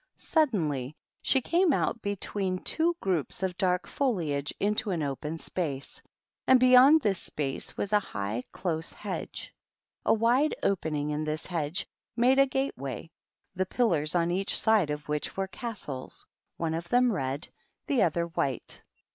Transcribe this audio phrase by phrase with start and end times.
[0.17, 0.95] Suddei 288 THE PAQEANT.
[1.21, 6.01] she came out between two groups of dark foliage into an open space,
[6.47, 9.53] and beyond this sjace was a high, close hedge.
[10.03, 11.85] A wide opening in this hedge
[12.15, 13.11] made a gate way,
[13.53, 16.25] the pillars on each side of which were Castles,
[16.57, 17.49] one of them Red,
[17.85, 18.81] the other White.